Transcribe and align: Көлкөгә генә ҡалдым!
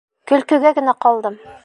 Көлкөгә 0.31 0.71
генә 0.79 0.97
ҡалдым! 1.07 1.41